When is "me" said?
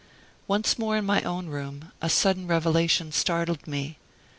3.67-3.99